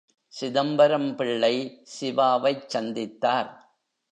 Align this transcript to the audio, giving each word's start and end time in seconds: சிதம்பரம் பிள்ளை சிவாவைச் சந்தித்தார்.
சிதம்பரம் 0.33 1.15
பிள்ளை 1.15 1.83
சிவாவைச் 1.83 2.77
சந்தித்தார். 2.77 3.51